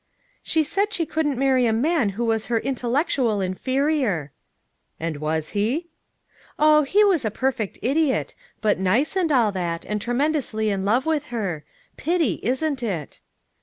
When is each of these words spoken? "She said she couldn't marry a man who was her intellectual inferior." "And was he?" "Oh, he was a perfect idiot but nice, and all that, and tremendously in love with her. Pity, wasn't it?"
"She 0.41 0.63
said 0.63 0.91
she 0.93 1.05
couldn't 1.05 1.37
marry 1.37 1.67
a 1.67 1.71
man 1.71 2.09
who 2.17 2.25
was 2.25 2.47
her 2.47 2.57
intellectual 2.57 3.39
inferior." 3.39 4.31
"And 4.99 5.17
was 5.17 5.49
he?" 5.49 5.89
"Oh, 6.57 6.81
he 6.81 7.03
was 7.03 7.23
a 7.23 7.29
perfect 7.29 7.77
idiot 7.83 8.33
but 8.61 8.79
nice, 8.79 9.15
and 9.15 9.31
all 9.31 9.51
that, 9.51 9.85
and 9.85 10.01
tremendously 10.01 10.71
in 10.71 10.85
love 10.85 11.05
with 11.05 11.25
her. 11.25 11.63
Pity, 11.97 12.39
wasn't 12.43 12.81
it?" 12.81 13.21